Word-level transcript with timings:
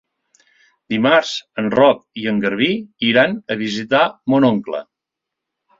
Dimarts 0.93 1.33
en 1.63 1.69
Roc 1.75 2.01
i 2.23 2.25
en 2.33 2.41
Garbí 2.47 2.73
iran 3.13 3.39
a 3.57 3.61
visitar 3.65 4.05
mon 4.35 4.51
oncle. 4.53 4.83